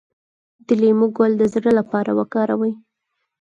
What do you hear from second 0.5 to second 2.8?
د لیمو ګل د زړه لپاره وکاروئ